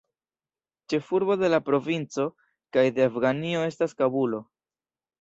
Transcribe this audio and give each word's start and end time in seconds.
Ĉefurbo 0.93 1.35
de 1.43 1.51
la 1.51 1.59
provinco 1.69 2.27
kaj 2.79 2.89
de 2.99 3.07
Afganio 3.13 3.71
estas 3.71 3.99
Kabulo. 4.03 4.45